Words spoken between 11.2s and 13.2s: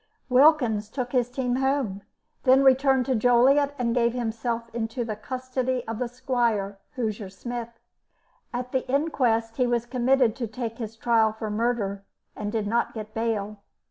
for murder, and did not get